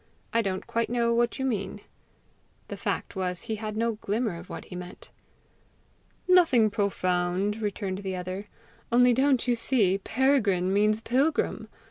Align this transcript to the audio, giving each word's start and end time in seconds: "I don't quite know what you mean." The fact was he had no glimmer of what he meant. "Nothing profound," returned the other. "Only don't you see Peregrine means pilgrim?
"I 0.33 0.41
don't 0.41 0.65
quite 0.65 0.89
know 0.89 1.13
what 1.13 1.37
you 1.37 1.45
mean." 1.45 1.81
The 2.69 2.75
fact 2.75 3.15
was 3.15 3.43
he 3.43 3.57
had 3.57 3.77
no 3.77 3.91
glimmer 4.01 4.35
of 4.39 4.49
what 4.49 4.65
he 4.65 4.75
meant. 4.75 5.11
"Nothing 6.27 6.71
profound," 6.71 7.61
returned 7.61 7.99
the 7.99 8.15
other. 8.15 8.47
"Only 8.91 9.13
don't 9.13 9.47
you 9.47 9.55
see 9.55 9.99
Peregrine 9.99 10.73
means 10.73 11.01
pilgrim? 11.01 11.67